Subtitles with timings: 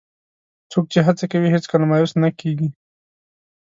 [0.71, 2.69] څوک چې هڅه کوي، هیڅکله مایوس نه کېږي.